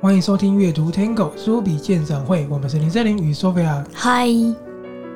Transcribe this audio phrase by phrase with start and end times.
[0.00, 3.84] 欢迎收听阅读 Tango 书笔鉴赏会，我们是林森林与 Sophia。
[3.94, 4.28] 嗨，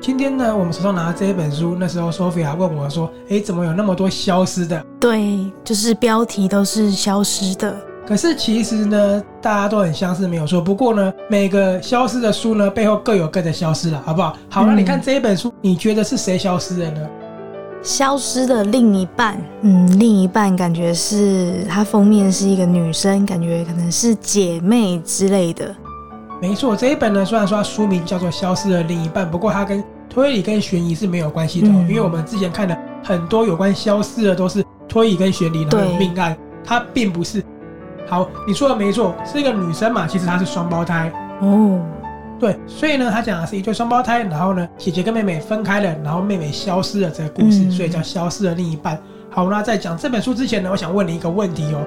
[0.01, 7.73] 今天呢，我们手上拿的这一本书，那时候 Sophia 问我说：“诶，怎么有那么多消失的？”对，就是标题都是消失的。
[8.05, 10.59] 可是其实呢，大家都很相似，没有错。
[10.59, 14.35] 不过呢，每个消失的书呢，背后各有各的消失了，好不好？
[14.49, 17.07] 好，那你看这一本书，你觉得是谁消失的呢？
[17.81, 25.73] 消失的另一半，嗯，另一半感觉是它封面是一个女生，感觉可能是姐妹之类的。
[26.41, 37.43] 没错，这一本呢，虽然说它书名叫做《消失的另一半》，不过它跟推理跟悬疑是没有关系的，嗯，因为我们之前看的很多有关消失的都是推理跟悬疑的命案，它并不是。
[38.07, 41.79] 好，你说的没错，是一个女生嘛，其实她是双胞胎哦。
[42.39, 48.95] 对，所以呢，他讲的是一对双胞胎，然后呢，姐姐跟妹妹分开了，然后妹妹消失了这个故事，嗯、所以叫消失的另一半。
[49.31, 51.83] 好，那在讲这本书之前呢，我想问你一个问题哦：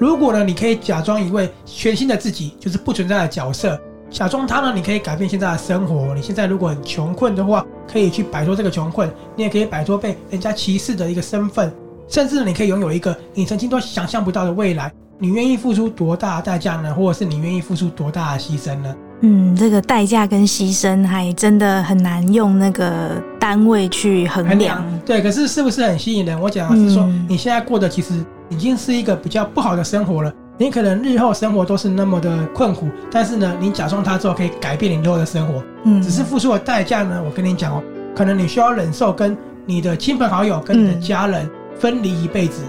[0.00, 6.12] 如果呢，你可以假装一位全新的自己，就是不存在的角色，假装他呢，你可以改变现在的生活。
[6.12, 11.72] 你现在如果很穷困的话，可以去摆脱这个穷困，你也可以摆脱被人家歧视的一个身份，
[12.08, 14.92] 甚至你可以拥有一个你曾经都想象不到的未来。
[15.16, 16.92] 你愿意付出多大的代价呢？
[16.92, 18.94] 或者是你愿意付出多大的牺牲呢？
[19.20, 24.84] 嗯，这个代价跟牺牲还真的很难用那个单位去衡量。
[25.06, 26.38] 对，可是是不是很吸引人？
[26.38, 28.12] 我讲的是说，你现在过的其实
[28.48, 30.32] 已经是一个比较不好的生活了。
[30.58, 35.62] 你可能日后生活都是那么的困苦，但是呢，你假装它之后可以改变你日后的生活。
[35.84, 37.82] 嗯，只是付出的代价呢，我跟你讲哦，
[38.16, 42.62] 可能你需要忍受跟你的亲朋好友、跟你的家人分离一辈子。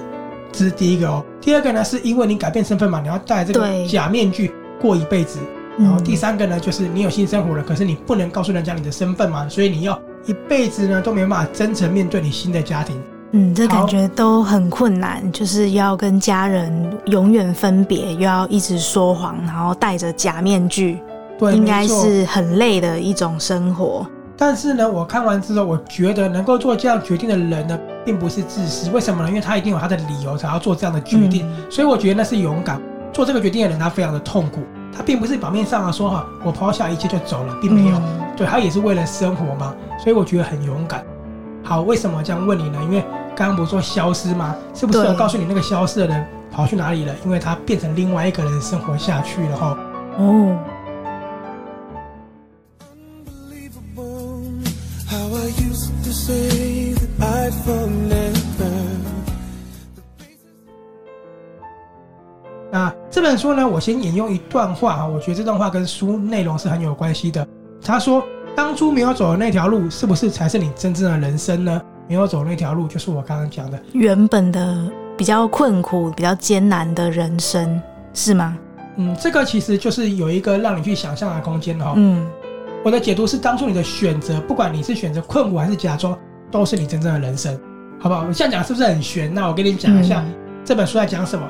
[0.52, 1.24] 这是第一个哦。
[1.42, 5.40] 第二个呢，是因为你改变身份嘛，你要戴这个假面具过一辈子。
[5.78, 12.96] 然后第三个呢，就是你有新生活了，可是你不能告诉人家你的身份嘛，所以你要一辈子呢都没办法真诚面对你新的家庭。
[13.32, 21.00] 嗯，这感觉都很困难，就是要跟家人永远分别，又要一直说谎，然后戴着假面具，
[21.38, 24.08] 对，应该是很累的一种生活。
[24.38, 28.90] 但是呢，我看完之后，我觉得能够做这样决定的人呢，并不是自私。
[28.92, 29.30] 为什么呢？
[29.30, 32.80] 因为他一定有他的理由才要做这样的决定，嗯，所以我觉得那是勇敢。
[33.12, 34.62] 做这个决定的人，他非常的痛苦。
[34.96, 37.98] 他并不是表面上啊说哈，我抛下一切就走了，并没有。
[37.98, 41.04] 嗯、对，他也是为了生活嘛，所以我觉得很勇敢。
[41.64, 42.80] 好，为什么这样问你呢？
[42.84, 43.04] 因为
[43.36, 44.56] 刚刚不是说消失吗？
[44.74, 47.16] 是不是要告诉你那个消失的人跑去哪里了？
[47.26, 49.78] 因为他变成另外一个人生活下去了哈。
[50.18, 50.58] 哦。
[62.72, 67.48] 那这本书呢，我先引用一段话啊，我觉得这段话跟书内容是很有关系的。
[67.84, 68.24] 他说
[68.56, 71.82] ：“当初没有走的那条路，是不是才是你真正的人生呢？
[72.08, 77.80] 没有走的那条路，就是我刚刚讲的原本的比较困苦、比较艰难的人生，
[78.14, 78.58] 是吗？”
[78.98, 81.94] 嗯，这个其实就是有一个让你去想象的空间哈。
[81.96, 82.28] 嗯，
[82.84, 86.18] 我的解读是，当初你的选择，不管你是选择困苦还是假装，
[86.58, 87.54] 都是你真正的人生，
[88.00, 88.24] 好不好？
[88.26, 89.34] 我这样讲是不是很玄？
[89.34, 90.24] 那我跟你讲一下，
[90.64, 91.46] 这本书在讲什么。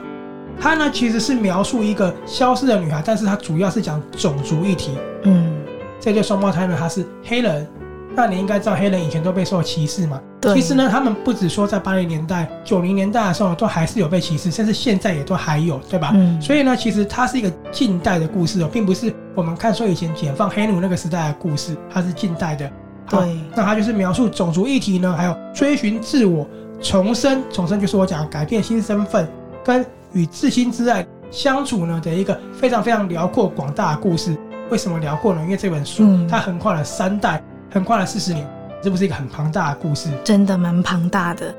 [0.60, 4.98] 它呢，其实是描述一个消失的女孩，但是它主要是讲种族议题。
[5.24, 5.54] 嗯，
[6.00, 7.68] 这对双胞胎呢，他是黑人。
[8.16, 10.20] 那你应该知道，黑人以前都被受歧视嘛？
[10.42, 10.56] 对。
[10.56, 16.14] 其实呢，他们不止说在八零年代、九零年代的时候都还是有被歧视，甚至现在也都还有，对吧？
[16.16, 16.42] 嗯。
[16.42, 22.72] 所以呢，其实它是一个近代的故事哦，并不是我们看说以前解放黑奴那个时代的故事，它是近代的。
[23.10, 23.40] 对。
[23.56, 26.48] 那它就是描述种族议题呢，还有追寻自我、
[26.82, 29.28] 重生，重生就是我讲改变新身份
[29.64, 29.86] 跟。
[30.14, 34.34] 与至亲之爱相处呢的一个非常非常辽阔广大的故事。
[34.70, 35.42] 为什么辽阔呢？
[35.44, 38.48] 因为这本书它横跨了三代，横跨了四十年，
[38.82, 40.08] 这不是一个很庞大的故事？
[40.24, 41.54] 真的蛮庞大的。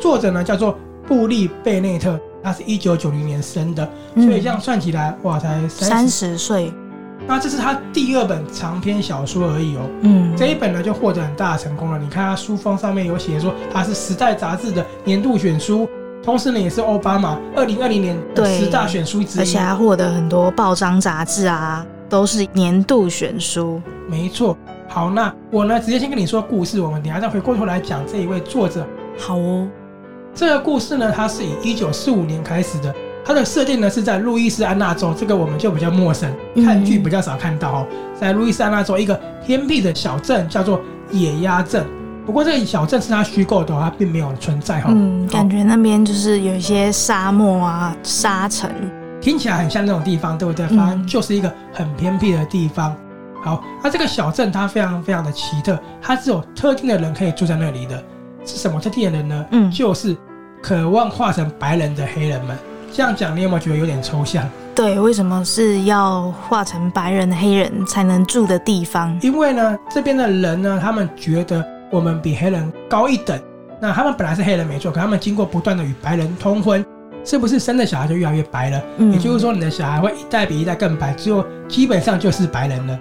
[0.00, 0.74] 作者呢叫做
[1.06, 6.72] 布利贝内特，他是一九九零年生的，所以这样算起来，哇，才三十岁。
[7.28, 9.80] 那这是他第二本长篇小说而已哦。
[10.00, 11.98] 嗯，这一本呢就获得很大的成功了。
[11.98, 15.86] 你看他书封上面有写说，他是《时代》杂志的年度选书。
[16.20, 23.80] 同时呢，也是奥巴马二零二零年的十大选书之一，而且还获得很多报章杂志啊，都是年度选书。
[24.08, 24.56] 没错。
[24.88, 28.86] 好，那我呢，直接先跟你说故事，我们等下再回过头来讲这一位作者。
[29.18, 29.68] 好哦。
[30.34, 32.94] 这个故事呢，它是以一九四五年开始的，
[33.28, 36.32] 它的设定呢是在路易斯安那州，这个我们就比较陌生，
[36.64, 37.86] 看剧比较少看到哦。
[38.18, 39.14] 在路易斯安那州一个
[39.44, 40.80] 偏僻的小镇，叫做
[41.10, 41.86] 野鸭镇。
[42.24, 44.88] 不过这个小镇是它虚构的，它并没有存在哈。
[44.88, 48.70] 嗯，感觉那边就是有一些沙漠啊、沙尘，
[49.20, 50.66] 听起来很像那种地方，对不对？
[50.68, 52.96] 反正就是一个很偏僻的地方。
[53.44, 58.02] 好，那这个小镇它非常非常的奇特，它只有特定的人可以住在那里的，
[58.46, 59.46] 是什么特定的人呢？
[59.50, 60.16] 嗯，就是
[60.62, 62.56] 渴望化成白人的黑人们。
[62.92, 64.48] 这样讲，你有没有觉得有点抽象？
[64.74, 69.16] 对，为什么是要化成白人黑人才能住的地方？
[69.22, 73.38] 因为呢，这边的人呢，他们觉得我们比黑人高一等。
[73.80, 76.84] 那他们本来是黑人没错，可他们经过不断的与白人通婚，
[77.24, 78.82] 是不是生的小孩就越来越白了？
[78.98, 82.98] 嗯，也就是说，你的小孩会一代比一代更白，最后基本上就是白人了。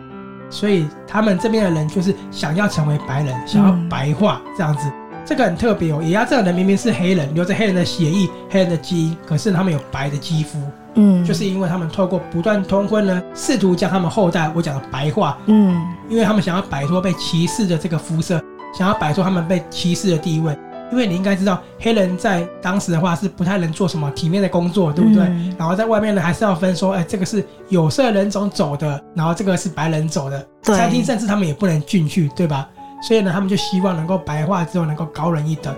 [0.49, 4.87] 所以他们这边的人就是想要成为白人，想要白化这样子。
[5.27, 10.57] 这个很特别哦，野鸭这个人明明是黑人，留着黑人的血液、黑人的基因，可是他们有白的肌肤，
[10.95, 18.41] 嗯，就是因为他们透过不断通婚呢，试图将他们后代我讲的白化，嗯，因为他们想要摆脱被歧视的这个肤色，
[18.73, 20.57] 想要摆脱他们被歧视的地位。
[20.89, 25.25] 因为你应该知道，黑人在当时的话是不太能做什么体面的工作，对不对？
[25.25, 32.69] 嗯，然后在外面呢，还是要分说，哎，这个是有色人种走的，然后这个是白人走的，餐厅甚至他们也不能进去，对吧？
[33.01, 35.75] 所以呢，他们就希望能够白化之后能够高人一等。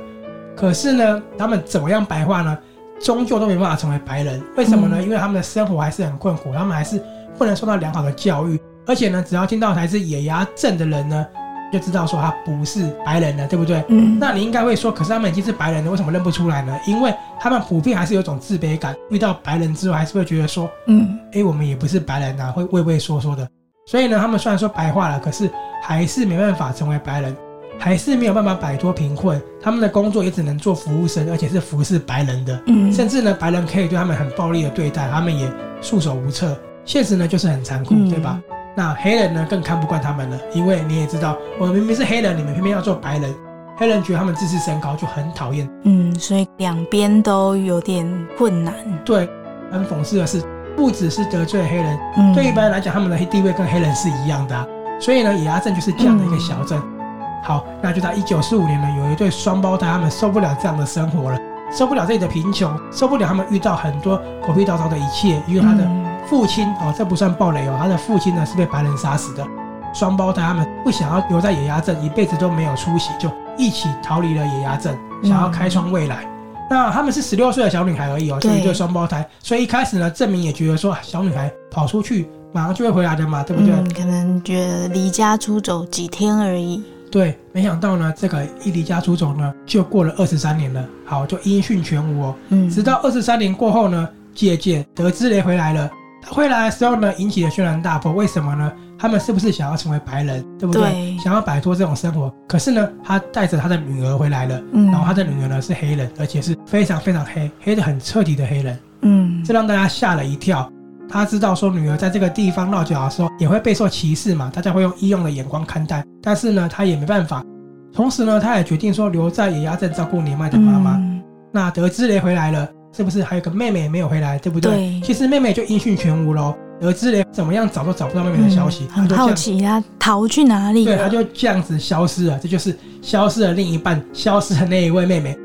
[0.55, 2.57] 可是呢，他们怎么样白化呢？
[3.01, 4.41] 终究都没办法成为白人。
[4.57, 5.01] 为什么呢？
[5.01, 7.01] 因为他们的生活还是很困苦，他们还是
[7.37, 8.59] 不能受到良好的教育。
[8.85, 11.25] 而且呢，只要听到还是野鸭镇的人呢，
[11.71, 13.81] 就知道说他不是白人了，对不对？
[13.87, 14.17] 嗯。
[14.19, 16.77] 那你应该会说，可是他们已经是白人了，为什么认不出来呢？
[16.85, 23.47] 因为他们普遍还是有种自卑感，遇到白人之后还是会觉得说，嗯，哎，我们也不是白人啊，会畏畏缩缩的。
[23.89, 25.49] 所以呢，他们虽然说白化了，可是
[25.81, 27.35] 还是没办法成为白人，
[27.79, 29.41] 还是没有办法摆脱贫困。
[29.59, 32.61] 他们的工作也只能做服务生，而且是服侍白人的。
[32.67, 35.51] 嗯，甚至呢，白人可以对他们很暴力的对待，他们也
[35.81, 36.55] 束手无策。
[36.85, 38.39] 现实呢，就是很残酷，对吧？
[38.47, 43.33] 嗯，那黑人呢，更看不惯他们了，因为你也知道，我们明明是黑人，你们偏偏要做白人。
[43.75, 45.67] 黑人觉得他们自视甚高，就很讨厌。
[45.85, 48.05] 嗯，所以两边都有点
[48.37, 48.71] 困难。
[49.03, 49.27] 对，
[49.71, 50.43] 很讽刺的是。
[50.79, 54.65] 不只是得罪黑人，嗯、对一般人来讲，他们的地位跟黑人是一样的、啊。
[54.97, 56.79] 所以呢，野鸭镇就是这样的一个小镇。
[56.79, 61.37] 嗯、好，那就在一九四五年呢，有一对双胞胎，他们受不了这样的生活了，
[61.69, 64.17] 受不了这里的贫穷，受不了他们遇到很多
[64.47, 65.41] 狗屁倒灶的一切。
[65.47, 65.85] 因为他的
[66.25, 69.45] 父亲、嗯、哦，这不算暴雷哦，他的父亲呢是被白人杀死的。
[69.93, 76.23] 双胞胎他们不想要留在野鸭镇，一辈子都没有出息，就一起逃离了野鸭镇，想要开创未来。
[76.23, 76.38] 嗯
[76.69, 83.73] 那他们是十六岁的小女孩而已哦，就一对双胞胎，所以一开始呢，郑明也觉得说，小女孩跑出去马上就会回来的嘛，对不对？
[83.73, 86.83] 嗯，可能觉得离家出走几天而已。
[87.11, 92.35] 对，没想到呢，这个一离家出走呢，就过了二十三年了，好，就音讯全无哦。
[92.49, 95.89] 嗯，直到二十三年过后呢，姐姐得知雷回来了，
[96.21, 98.71] 她回来的时候呢，引起了轩然大波，为什么呢？
[98.99, 100.81] 他们是不是想要成为白人，对不对？
[100.81, 102.31] 对，想要摆脱这种生活。
[102.47, 110.69] 可是呢，他带着他的女儿回来了，嗯，然后他的女儿呢是黑人，而且是非常非常黑，黑的很彻底的黑人，嗯，这让大家吓了一跳。
[111.09, 116.03] 他知道说女儿在这个地方落脚的时候也会备受歧视嘛，大家会用异样的眼光看待。
[116.21, 117.43] 但是呢，他也没办法。
[117.91, 120.97] 同时呢，他也决定说留在野鸭镇照顾年迈的妈妈。
[120.97, 121.19] 嗯，
[121.51, 124.71] 那得知雷回来了，是不是还有个妹妹没有回来，对不对？
[124.71, 126.53] 对，其实妹妹就音讯全无喽。
[126.79, 130.85] 得知连怎么样找都找不到妹妹的消息，嗯、很好奇啊逃去哪里？
[130.85, 135.37] 对，他就这样子消失了，这就是消失了另一半，消失的那一位妹妹。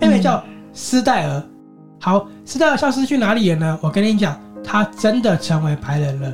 [0.00, 0.42] 妹妹叫
[0.72, 1.42] 斯黛尔。
[2.00, 3.78] 好，斯黛尔消失去哪里了呢？
[3.80, 6.32] 我跟你讲，她真的成为白人了。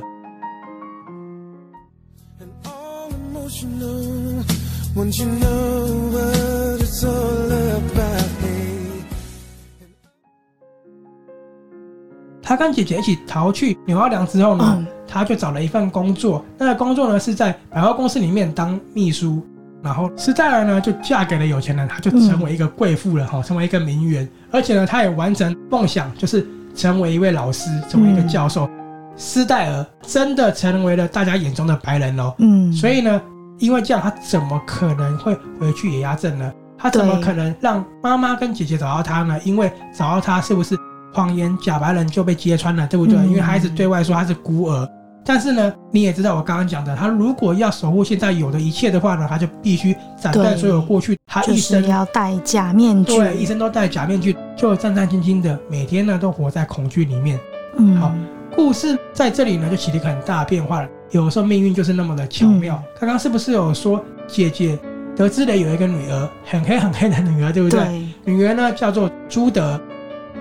[12.49, 16.43] 他跟姐姐一起逃去纽奥良之后呢，嗯、他就找了一份工作。
[16.57, 19.45] 那个工作呢是在百货公司里面当秘书。
[19.83, 24.27] 然后斯黛尔呢就嫁给了有钱人，他就成为一个贵妇了哈，嗯、成为一个名媛。
[24.49, 28.65] 而且呢，他也完成梦想，就是成为一位老师，成为一个教授。
[28.65, 28.71] 嗯、
[29.15, 32.33] 斯黛尔真的成为了大家眼中的白人哦。
[32.39, 33.21] 嗯，所以呢，
[33.59, 36.51] 因为这样，他怎么可能会回去野鸭镇呢？
[36.79, 39.39] 他怎么可能让妈妈跟姐姐找到他呢？
[39.43, 40.75] 因为找到他是不是？
[41.13, 43.15] 谎言假白人就被揭穿了，对不对？
[43.17, 44.87] 嗯、因为孩子对外说他是孤儿，
[45.25, 51.17] 但是呢，你也知道我刚刚讲的，他如果要守护现在有的一切的话呢，他就必须斩断所有过去。
[51.25, 57.39] 他一生要戴假面具，对，一生都戴假面具，就战战兢兢的，每天呢都活在恐惧里面。
[57.77, 58.11] 嗯，好，
[58.55, 60.87] 故事在这里呢就起了一个很大的变化了。
[61.11, 62.75] 有时候命运就是那么的巧妙。
[62.75, 64.77] 嗯、刚刚是不是有说姐姐
[65.15, 67.79] 得知了有一个女儿，很黑很黑的女儿，对不对？
[68.25, 69.79] 对，女儿呢叫做朱德。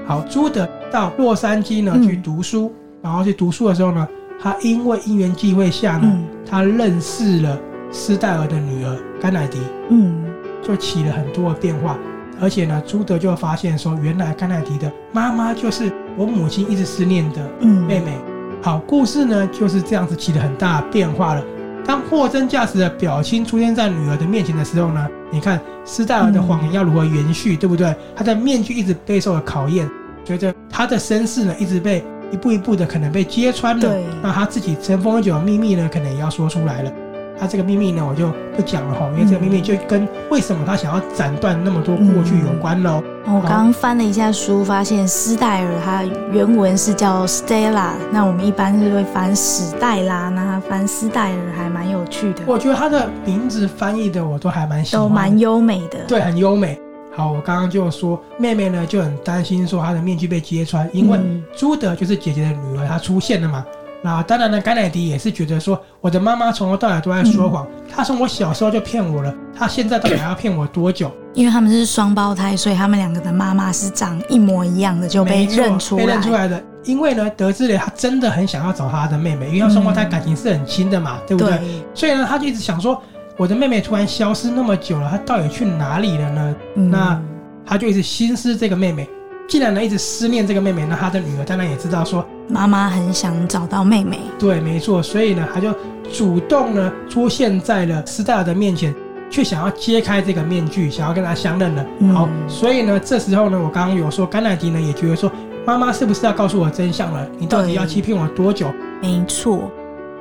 [0.09, 4.09] 好，朱德到洛杉矶呢去读书，嗯、然后去读书的时候呢，
[4.41, 7.61] 他因为因缘际会下呢，嗯、他认识了
[7.93, 9.59] 斯戴尔的女儿甘乃迪。
[9.91, 10.25] 嗯，
[10.62, 11.99] 就起了很多的变化。
[12.41, 18.15] 而且呢，朱德就发现说，原来甘乃迪的妈妈就是我母亲一直思念的妹妹。
[18.17, 21.45] 嗯、好，故事呢就是这样子起了很大变化了。
[21.85, 27.95] 当货真价实的表亲出现在女儿的面前的时候呢，你看斯戴尔的谎言要如何延续，嗯、对不对？
[28.17, 29.88] 他的面具一直备受了考验，
[30.28, 36.92] 随着他的身世呢一直被一步一步的可能被揭穿了，对那他自己尘封已久的秘密呢，可能也要说出来了。
[37.40, 43.02] 他这个秘密呢，我就不讲了哈，因为这个秘密就跟为什么他想要斩断那么多过去有关喽。
[43.25, 52.42] 嗯、我刚刚翻了一下书，发现斯黛尔他原文是叫 Stella，那我们一般是会翻史黛拉，那他翻斯黛尔还蛮有趣的。
[52.47, 56.00] 我觉得他的名字翻译的我都还蛮喜欢，都蛮优美的。
[56.06, 56.78] 对，很优美。
[57.18, 61.18] 好，我刚刚就说妹妹呢就很担心说她的面具被揭穿，因为
[61.56, 63.64] 朱德就是姐姐的女儿，她出现了嘛。
[64.00, 71.10] 那当然呢，甘乃迪也是觉得说，我的妈妈从头到尾都在说谎，她从我小时候就骗我了，她现在到底还要骗我多久？
[71.34, 76.06] 因为他们是双胞胎，所以他们两个的妈妈是长一模一样的，就被认出来。
[76.06, 76.62] 被认出来的。
[76.84, 81.58] 因为呢，德兹雷他真的很想要找他的妹妹，因为双胞胎感情是很亲的嘛，对不对？
[81.58, 81.84] 对。
[81.92, 83.02] 所以呢，他就一直想说，
[83.38, 86.57] 我的妹妹突然消失那么久了，她到底去哪里了呢？
[86.75, 87.23] 嗯、那
[87.64, 89.09] 她就一直心思这个妹妹。
[89.49, 94.18] 既然呢一直思念这个妹妹，那他的女儿当然也知道说妈妈很想找到妹妹。
[94.38, 95.73] 对，没错，所以呢，他就
[96.12, 98.95] 主动呢出现在了斯戴尔的面前，
[99.30, 101.87] 却想要揭开这个面具，想要跟他相认了。
[102.00, 105.33] 嗯、好，所以呢，这时候呢，我刚刚有说，甘乃迪呢也觉得说，
[105.64, 107.26] 妈妈是不是要告诉我真相了？
[107.38, 108.71] 你到底要欺骗我多久？
[109.00, 109.71] 没错。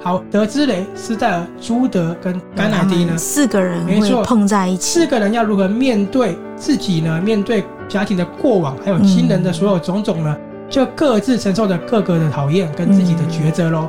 [0.01, 7.21] 好，德兹雷、斯戴尔、朱德跟甘乃迪呢四个人没错碰在一起，四个人要如何面对自己呢？
[7.21, 7.63] 面对。
[7.89, 13.87] 家庭的过往，还有亲人的所有种种呢，嗯、就各自承受着各个的讨厌跟自己的抉择喽。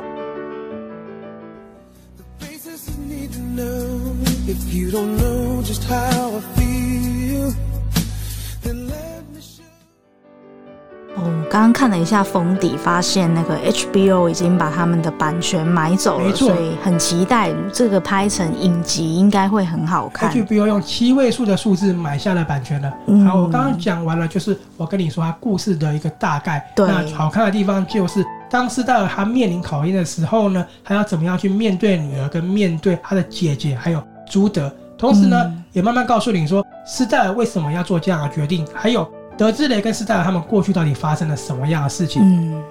[11.49, 20.31] 刚刚看了一下封底，发现那个 HBO 已经把他们的版权买走了，所以很期待这个拍成影集，应该会很好看。
[20.31, 22.93] HBO 用七位数的数字买下了版权了。
[23.07, 26.63] 嗯、好，我刚刚讲完了，就是我跟你说他故事的一个大概。
[26.75, 39.09] 对，那好看的地方就是当斯戴尔他面临考验的时候呢，他要怎么样去面对女儿，跟面对他的姐姐，还有朱德，同时呢，嗯、也慢慢告诉你说斯戴尔为什么要做这样的决定，还有。
[39.39, 42.21] 德兹雷根斯戴尔他们过去到底发生了什么样的事情？
[42.21, 42.61] 嗯，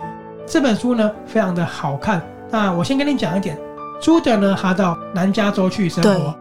[0.46, 2.20] 这本书呢非常的好看。
[2.50, 3.58] 那我先跟你讲一点，
[4.02, 6.34] 朱德呢他到南加州去生活，对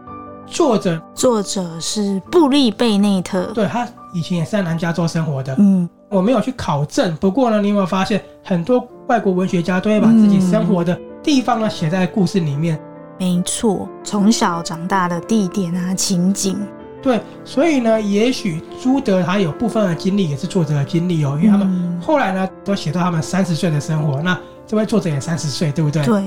[0.46, 5.54] 作者作者是布利贝内特，对，他以前也是在南加州生活的。
[5.58, 12.78] 嗯，我没有去考证，不过呢，你有没有发现很多外国文学家都会把自己生活的地方呢写在故事里面？
[13.18, 16.58] 没错，从小长大的地点啊，情景。
[17.02, 26.04] 对，所以呢，也许朱德他有部分的经历也是作者的经历哦，因为他们后来呢都写到他们三十岁的生活，那这位作者也三十岁，对不对？
[26.04, 26.22] 对。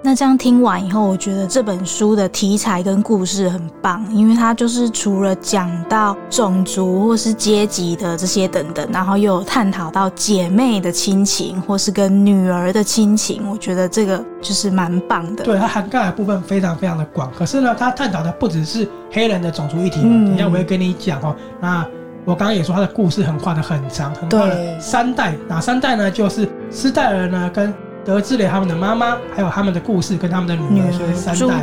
[0.00, 15.42] 那这样听完以后，我觉得这本书的题材跟故事很棒，因为它就是除了讲到种族或是阶级的这些等等，然后又有探讨到姐妹的亲情或是跟女儿的亲情，我觉得这个就是蛮棒的。
[15.42, 20.00] 对，它涵盖的部分非常非常的广，可是呢，它探讨的不只是黑人的种族议题。
[20.04, 21.34] 嗯，等一下我会跟你讲哦。
[21.60, 21.84] 那
[22.24, 26.08] 我刚刚也说，他的故事很跨的很长，很跨了三代，哪三代呢？
[26.08, 27.74] 就是斯戴尔呢跟。
[28.08, 31.36] 德兹雷他们的妈妈，还有他们的故事跟他们的女儿，所以三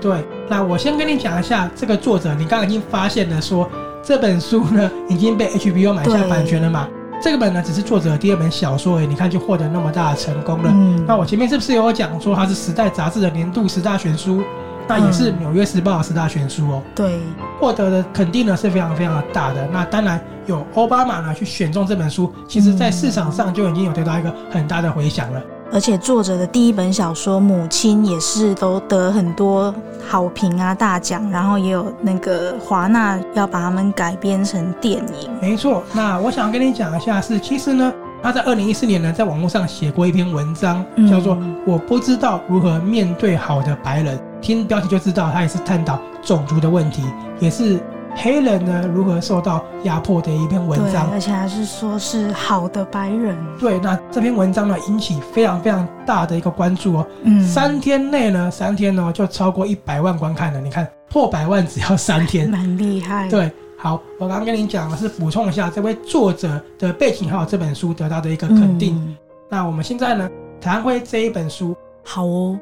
[0.00, 2.34] 对，那我先跟你讲一下这个作者。
[2.34, 3.68] 你刚刚已经发现了说，
[4.02, 6.88] 这本书呢已经被 HBO 买下版权了嘛？
[7.22, 10.70] 这个本呢只是作者的第二本小说诶，你看就获得那么大的成功了。
[10.72, 11.04] 嗯。
[11.06, 14.42] 那我前面是不是有讲说它是《时代》杂志的年度十大选书？
[14.86, 16.82] 那也是《纽约时报》的十大选书哦。
[16.94, 17.18] 对。
[17.60, 19.68] 获得的肯定呢是非常非常的大的。
[19.70, 25.42] 那当然有奥巴马呢去选中这本书，其实在市场上就已经有得到一个很大的回响了。
[25.70, 29.74] 而且作者的第一本小说《母亲》也是都得很多
[30.06, 35.30] 好评啊，大奖，然后也有那个华纳要把他们改编成电影。
[35.40, 47.02] 没错，那我想跟你讲一下是，其实呢，他在二零一四年呢，在网络上写过一篇文章，叫做《我不知道如何面对好的白人》，听标题就知道他也是探讨种族的问题，
[47.40, 47.78] 也是。
[48.14, 53.36] 黑人呢，如何受到压迫的一篇文章，而且还是说是好的白人。
[53.58, 57.06] 对，那这篇文章呢，引起非常非常大的一个关注哦。
[57.22, 60.60] 嗯，三天内呢，三天呢就超过一百万观看了。
[60.60, 63.28] 你看破百万只要三天，蛮厉害。
[63.28, 68.96] 对，好，我刚刚跟你讲的是补充一下这位作者的背景，还有这本书得到的一个肯定。
[68.96, 69.16] 嗯、
[69.48, 70.28] 那我们现在呢，
[70.60, 71.76] 谈回这一本书。
[72.04, 72.58] 好哦。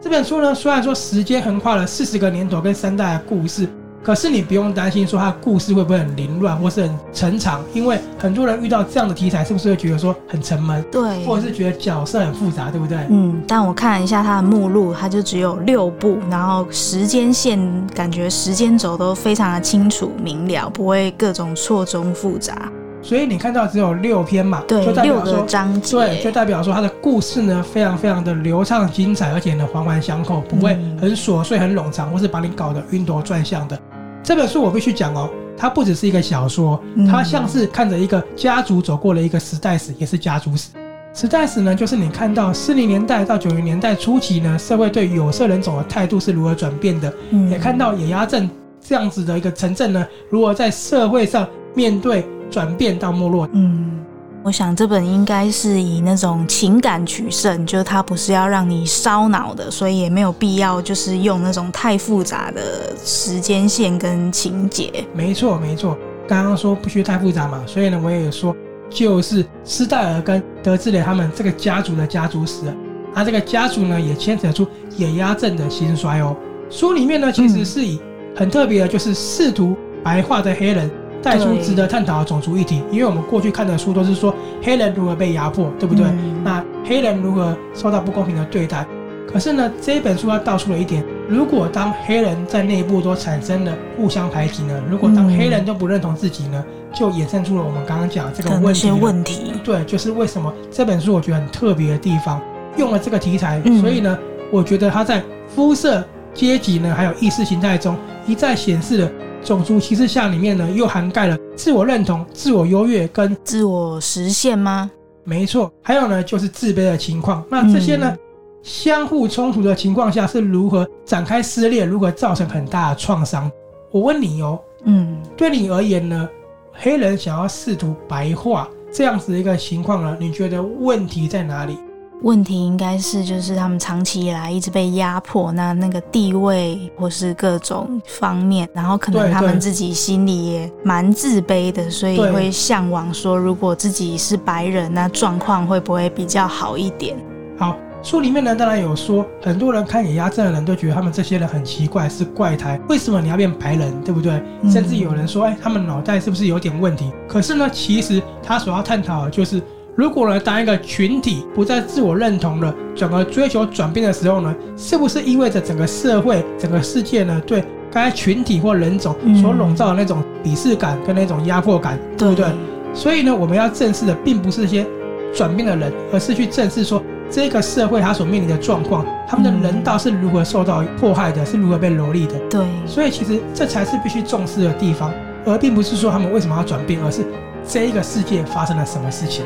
[0.00, 3.68] 这本书呢，虽然说时间横跨了四十个年头跟三代的故事。
[4.02, 10.80] 可是你不用担心说它的故事会不会很凌乱或是很沉长，因为很多人遇到这样的题材，是不是会觉得说很沉闷？
[10.92, 12.98] 对，或者是觉得角色很复杂，对不对？
[13.10, 17.58] 嗯，但我看了一下它的目录，它就只有六部，然后时间线
[17.92, 22.70] 感觉时间轴都非常的清楚明了，不会各种错综复杂。
[23.02, 24.62] 所以你看到只有六篇嘛？
[24.66, 25.46] 对，就代表说
[25.90, 33.78] 对，就代表说它的故事呢非常非常的流畅精彩，而且呢环环相扣，不会很琐碎、很冗长，或是把你搞得晕头转向的。
[34.22, 40.70] 这本书我必须讲哦，它不只是一个小说，它像是看着一个家族走过了一个时代史，也是家族史。
[41.14, 47.10] 时代史呢，就是你看到四零年代到九零年代初期呢，社会对有色人种的态度是如何转变的，
[47.50, 48.50] 也看到野鸭镇
[48.86, 53.48] 这样子的一个城镇呢，如何在社会上面对转变到没落。
[53.52, 54.04] 嗯。
[54.42, 65.04] 我想这本应该是以那种情感取胜，就是它不是要让你烧脑的，所以也没有必要就是用那种太复杂的时间线跟情节。
[65.12, 65.98] 没错，没错，
[66.28, 68.54] 刚刚说不需太复杂嘛，所以呢，我也说
[68.88, 72.68] 就是斯戴尔跟德兹雷他们这个家族的家族史，
[73.14, 74.64] 啊，这个家族呢也牵扯出
[74.96, 76.36] 野鸭镇的兴衰哦。
[76.70, 78.00] 书里面呢其实是以
[78.36, 80.88] 很特别的，就是试图白化的黑人。
[81.26, 86.06] 带出值得探讨的种族议题，因为我们过去看的书都是说黑人如何被压迫，对不对？
[86.06, 88.86] 嗯、那黑人如何受到不公平的对待？
[89.26, 94.80] 可是呢，这一本书它道出了一点：如果当黑人在内部都产生了互相排挤呢？
[94.88, 96.64] 如果当黑人都不认同自己呢？
[96.94, 98.88] 就衍生出了我们刚刚讲这个问题。
[98.92, 102.40] 问题对，就是为什么这本书我觉得很特别的地方，
[102.76, 104.16] 用了这个题材，所以呢，
[104.52, 106.02] 我觉得它在肤色、
[106.32, 107.96] 阶级呢，还有意识形态中
[108.28, 109.10] 一再显示了。
[109.44, 114.90] 种族歧视下里面呢，又涵盖了自我认同、自我优越跟自我实现吗？
[115.24, 117.44] 没错，还有呢，就是自卑的情况。
[117.50, 118.18] 那这些呢，嗯、
[118.62, 123.50] 相互冲突的情况下是如何展开撕裂，如何造成很大的创伤？
[123.90, 126.28] 我问你哦，嗯，对你而言呢，
[126.72, 131.78] 黑人想要试图白化这样子的一个情况呢，你觉得问题在哪里？
[132.22, 147.16] 问题应该是，就是他们长期以来一直被压迫，那那个地位或是各种方面，然后可能他们自己心里也蛮自卑的，所以会向往说，如果自己是白人，那状况会不会比较好一点？
[147.58, 154.42] 好，书里面呢当然有说，很多人看野鸭镇的人都觉得他们这些人很奇怪，是怪胎，为什么你要变白人，对不对？
[154.70, 157.12] 甚至有人说，哎，他们脑袋是不是有点问题？
[157.28, 159.62] 可是呢，其实他所要探讨的就是。
[159.96, 172.44] 如果呢，当一个群体不再自我认同了，转而追求转变的时候呢，是不是意味着整个社会、整个世界呢，对该群体或人种所笼罩的那种鄙视感跟那种压迫感，嗯、对不对？
[172.92, 174.86] 所以呢，我们要正视的并不是这些
[175.34, 182.38] 转变的人，而是去正视说这个社会它所面临的状况，他们的人道是如何受到迫害的，是如何被蹂躏的。
[182.50, 185.10] 对，所以其实这才是必须重视的地方，
[185.46, 187.24] 而并不是说他们为什么要转变，而是
[187.66, 189.42] 这一个世界发生了什么事情。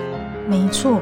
[0.51, 1.01] 没错，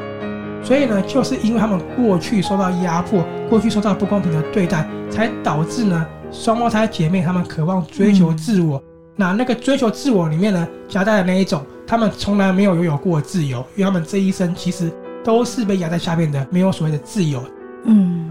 [0.63, 8.77] 所以呢，就是因为他们过去受到压迫，过去受到不公平的对待，才导致呢双胞胎姐妹她们渴望追求自我。
[8.77, 8.83] 嗯、
[9.17, 14.93] 那那个追求自我里面呢，夹带的那一种，他们从来没有拥有过自由，因为他们这一生其实
[15.25, 17.43] 都是被压在下面的，没有所谓的自由。
[17.85, 18.29] 嗯，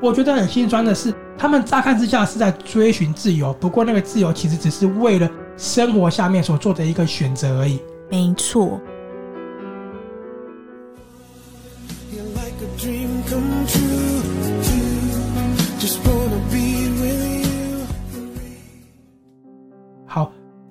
[0.00, 7.80] 我觉得很心酸的是，他们乍看之下是在追寻自由，不过那个自由其实只是为了生活下面所做的一个选择而已。
[8.08, 8.80] 没错。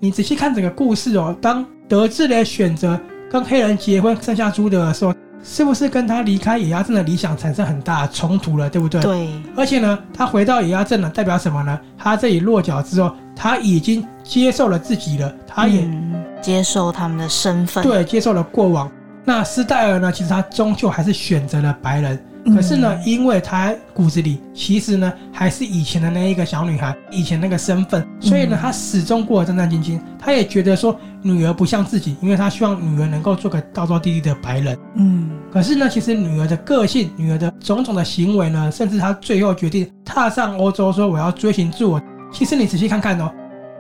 [0.04, 1.34] 你仔细看整个故事哦。
[1.42, 3.00] 当德智的选择
[3.32, 8.70] 跟黑人结婚，生下朱德的时候，是不是跟他离开野鸭镇的理想产生很大的冲突了？
[8.70, 9.02] 对不对？
[9.02, 9.30] 对。
[9.56, 11.80] 而且呢，他回到野鸭镇了，代表什么呢？
[11.98, 18.92] 他这里落脚之后，他已经接受了自己了，他也、嗯、接受他们的身份，对，接受了过往。
[19.24, 20.12] 那斯戴尔呢？
[20.12, 22.22] 其实他终究还是选择了白人。
[22.46, 30.00] 可是呢，因为她骨子里其实呢还是以前的那一个小女孩，以前那个身份，所以呢，她始终过得战战兢兢。
[30.20, 34.78] 她也觉得说女儿不像自己，因为她希望女儿能够做个道道地地的白人。
[34.96, 35.32] 嗯。
[35.52, 42.02] 可是呢，其实女儿的个性、女儿的种种的行为呢，甚至她最后决定踏上欧洲，说我要追寻自我。
[42.32, 43.32] 其实你仔细看看哦，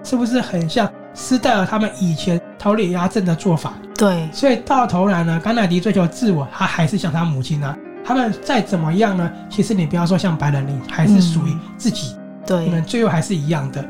[0.03, 3.73] 是不是很像斯戴尔他们以前逃离野鸭镇的做法？
[3.97, 4.29] 对。
[4.31, 7.75] 所以到头来呢，甘乃迪追求自我，他还是像他母亲啊。
[8.05, 9.31] 他们再怎么样呢？
[9.49, 12.15] 其实你不要说像白人，你还是属于自己。
[12.15, 13.83] 嗯、对，你们最后还是一样的。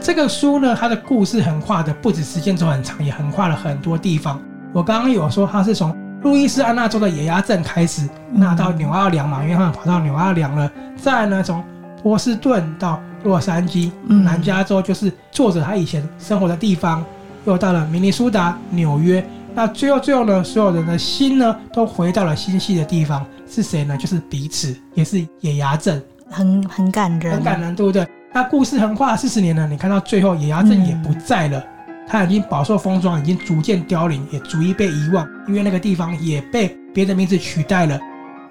[0.00, 4.40] 这个书呢，它的故事横跨的不止时间轴很长，也横跨了很多地方。
[4.72, 10.70] 我刚刚有说，它是从路易斯安那州的野鸭镇开始，那到纽奥良嘛，因为他们跑到纽奥良了。
[10.96, 11.64] 再呢，从
[12.02, 17.04] 波士顿到洛杉矶，南加州就是作者他以前生活的地方，
[17.46, 19.24] 又到了明尼苏达、纽约。
[19.54, 23.96] 那最后最后呢，所有人的心呢都回到了心系的地方，是谁呢？
[23.96, 28.06] 就是彼此，也是野牙镇，很很感人，很感人，对不对？
[28.32, 31.58] 那故事横跨四十年呢，你看到最后野牙镇也不在了。
[31.58, 31.64] 嗯
[32.06, 37.98] 它已经饱受风霜，已经逐渐凋零，也逐一被遗忘，因为那个地方也被别的名字取代了。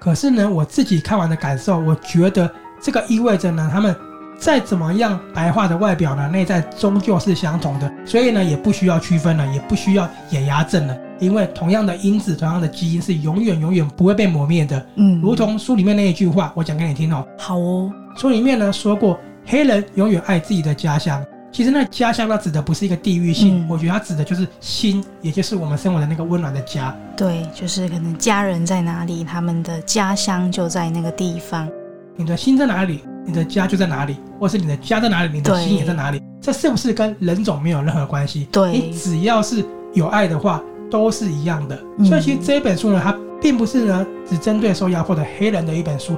[0.00, 3.94] 可是呢，我自己看完的感受，我觉得这个意味着呢，他们
[4.38, 7.92] 再怎么样白化的外表呢，内在终究是相同的。
[8.04, 14.84] 所以呢，也不需要区分了，也不需要野鸭症了，因为同样的因子，同样的基因是永远永远不会被磨灭的。
[14.96, 17.26] 嗯，如同书里面那一句话，我讲给你听哦。
[17.38, 21.24] 好哦，书里面呢说过，黑人永远爱自己的家乡。
[21.50, 26.92] 其实那家乡它指的不是一个地域性，嗯、我觉得它指的就是心，也就是我们生活的那个温暖的家。
[27.16, 31.68] 对，就是可能家人在哪里，他们的家乡就在那个地方。
[32.16, 36.22] 你的心在哪里，你的家就在哪里，或是你的家在哪里，你的心也在哪里。
[36.40, 38.46] 这是不是跟人种没有任何关系？
[38.52, 41.78] 对，你只要是有爱的话，都是一样的。
[41.98, 46.16] 嗯、所以其实这一本书呢，它并不是呢只针对受压迫的黑人的一本书。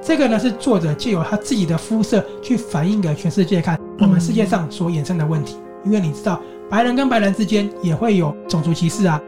[0.00, 9.18] 这个呢是作者借由他自己的肤色去反映给全世界看我们世界上所衍生的问题，因为你知道白人跟白人之间也会有种族歧视啊，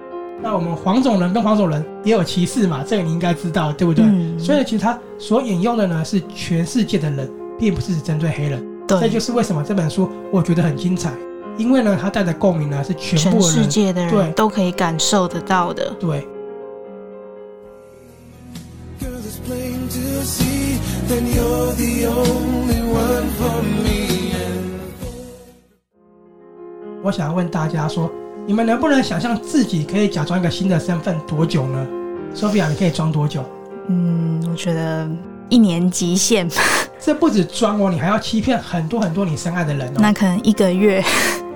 [0.42, 4.04] 那我们黄种人跟黄种人也有歧视嘛，这个你应该知道对不对？
[4.38, 8.64] 所以其实他所引用的呢是全世界的人，并不是针对黑人。
[8.86, 11.10] 对，这就是为什么这本书我觉得很精彩，
[11.56, 15.92] 因为呢它带的共鸣呢是全部世界的人对都可以感受得到的。
[15.98, 16.26] 对。
[27.02, 28.10] 我想要问大家说，
[28.48, 31.84] 你们能不能想象自己可以假装一个新的身份多久呢
[32.32, 33.44] ？Sophia，你可以装多久？
[33.88, 35.08] 嗯，我觉得
[35.48, 36.48] 一年极限。
[37.00, 39.98] 这不止装哦，你还要欺骗很多很多你深爱的人哦。
[39.98, 41.02] 那可能一个月。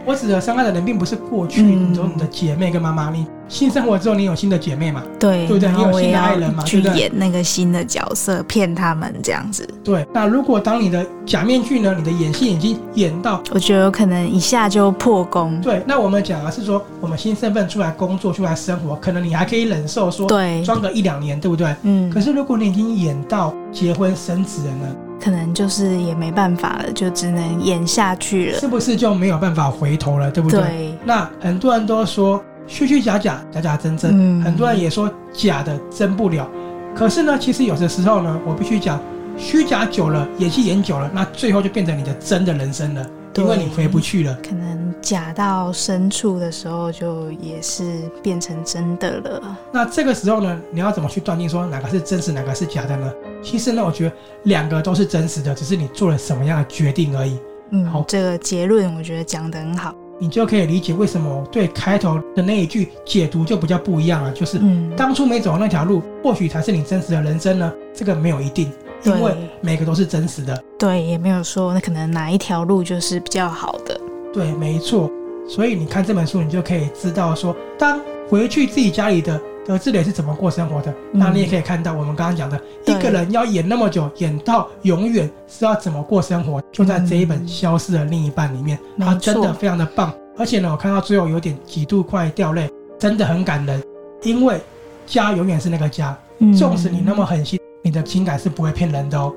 [0.05, 5.03] 我指的伤害的人，并不是过去，你说你的姐妹跟妈妈，你新生活之后，你有新的姐妹嘛？
[5.19, 5.71] 对，对不对？
[5.73, 6.63] 你有新的爱人嘛？
[6.65, 9.69] 去演那个新的角色，骗他们这样子。
[9.85, 11.95] 对，那如果当你的假面具呢？
[11.97, 15.61] 你的演戏已经演到，我觉得有可能一下就破功。
[15.61, 21.75] 对，那我们讲的是说，我们新身份出来工作，出来生活，可能你还可以忍受说，对，装个一两年，对不对？
[21.83, 22.09] 嗯。
[22.11, 24.97] 可是如果你已经演到结婚生子了呢？
[25.21, 30.61] 可能就是也没办法了，就只能演下去了，是不是就没有办法回头了，对不对？
[30.61, 30.95] 对。
[31.05, 36.49] 那很多人都说虚虚假假，假假真真，嗯、很多人也说假的真不了。
[36.95, 39.01] 可是呢，其实有的时候呢，我必须讲，
[39.37, 43.07] 虚假久了，演戏演久了，那最后就变成你的真的人生了，
[43.37, 44.37] 因为你回不去了。
[44.43, 49.59] 可能假到深处的时候，就也是变成真的了。
[49.73, 53.13] 那这个时候呢，你要怎么去断定说哪个是真实，哪个是假的呢？
[53.43, 57.39] 其实呢，我觉得两个都是真实的，只是你做了什么样的决定而已。
[57.71, 64.33] 嗯，好，这个结论我觉得讲得很好，你就可以理解为什么对开头的那一句解读就比较不一样了。
[64.33, 67.73] 就是，嗯，当初没走那条路，或许才是你真实的人生呢。
[67.95, 68.71] 这个没有一定，
[69.05, 70.63] 因为每个都是真实的。
[70.79, 73.90] 对，也没有说那可能哪一条路就是比较好的。
[74.33, 75.11] 对，没错。
[75.49, 79.41] 所以你看这本书，你就可以知道说，当回去自己家里的。
[79.67, 80.91] 德智磊是怎么过生活的？
[81.13, 86.61] 嗯、那你也可以看到我们刚刚讲的，对一个人要演那么久，演到永远是要怎么过生活？
[86.73, 90.13] 就在这一本《消失的另一半》里面，嗯、他真的非常的棒。
[90.37, 93.81] 而且呢，我看到最后有点几度快掉泪，真的很感人。
[94.23, 94.59] 因为
[95.07, 96.19] 家永远是那个家，
[96.59, 99.33] 纵使你那么狠心，你的情感是不会骗人的哦。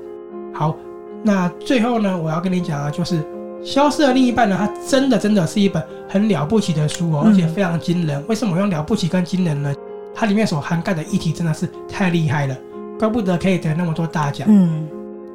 [0.52, 0.74] 好，
[1.22, 3.22] 那最后呢，我要跟你讲啊，就是。
[3.64, 4.56] 消失的另一半呢？
[4.58, 8.22] 它真的真的是一本很了不起的书哦，而且非常惊人。
[8.28, 9.74] 为什么我用了不起跟惊人呢？
[10.14, 12.56] 它里面所涵盖的议题真的是太厉害了，
[12.98, 14.46] 怪不得可以得那么多大奖。
[14.50, 14.86] 嗯，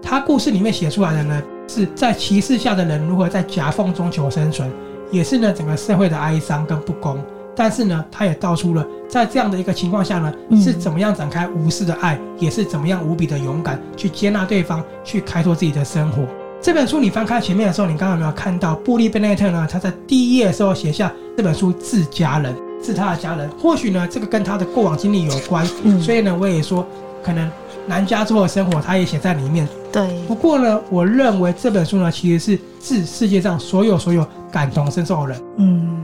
[0.02, 4.72] 它故事里面写出来的呢，是在歧视下的人如何在夹缝中求生存，
[5.12, 7.18] 也是呢整个社会的哀伤跟不公。
[7.56, 16.24] 但是呢，他也道出了在这样的一个情况下呢，是怎么样展开无私的爱，也是怎么样无比的勇敢去接纳对方，去开拓自己的生活。
[16.62, 19.66] 这本书你翻开前面的时候，你刚刚有没有看到布利贝内特呢？
[19.72, 23.50] 他在第一页的时候写下这本书致家人，致他的家人。
[23.52, 26.86] 或许呢，这个跟他的过往经历有关，嗯、所以呢，我也说
[27.24, 27.50] 可能
[27.88, 29.66] 南加州的生活他也写在里面。
[29.90, 30.22] 对。
[30.28, 35.42] 不过呢，我认为这本书呢，其实是致世界上所有所有感同身受的人。
[35.58, 35.98] 嗯。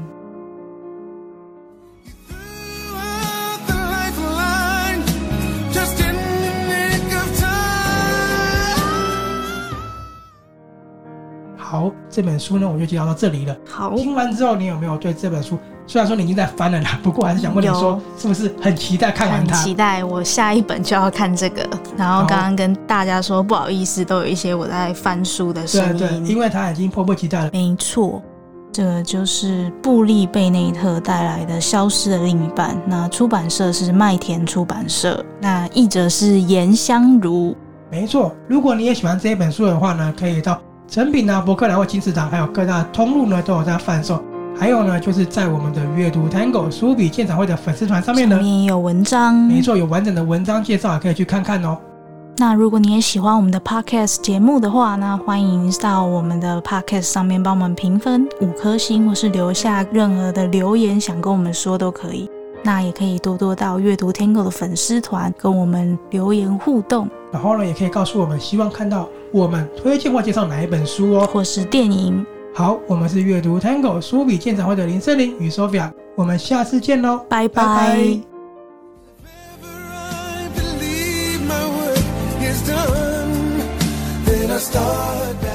[12.15, 13.54] 这本书呢，我就介绍到这里了。
[13.69, 15.60] 好，听完之后，你有没有对这本书？
[15.86, 19.54] 虽然说你已经在翻了啦，不过还是想问你说，是不是很期待看完它？
[19.54, 21.67] 很期待，我下一本就要看这个。
[21.97, 25.97] 然后刚刚跟大家说，不好意思，都有一些我在翻书的声音。
[25.97, 27.49] 对对，因为他已经迫不及待了。
[27.51, 28.23] 没错，
[28.71, 32.75] 这个就是布利贝内特带来的《消失的另一半》。
[32.88, 37.54] 那出版社是麦田出版社，那译者是颜香如。
[37.91, 44.24] 没错，如果你也喜欢这一本书的话呢，可以到诚品啊、博客来或金石堂，还有各大通路呢都有在贩售。
[44.58, 49.34] 还有呢，就是在我们的阅读 Tango 书笔鉴赏会的粉丝团上面呢，上面也有文章。
[49.36, 51.78] 没错，有完整的文章介绍，也可以去看看哦。
[52.38, 62.30] 那如果你也喜欢我们的 Podcast 节目的话那，欢迎到我们的 Podcast 上面帮我们评分五颗星，或是留下任何的留言，想跟我们说都可以。
[62.65, 67.08] 那也可以多多到阅读 Tango 的粉丝团跟我们留言互动。
[67.32, 72.25] 然后呢，也可以告诉我们希望看到我们推荐或介绍哪一本书哦，或是电影。
[72.56, 77.63] 好，我们是阅读 Tango 书笔鉴赏会的林森林与 Sophia，我们下次见喽，拜拜。
[77.63, 77.97] 拜
[85.43, 85.54] 拜。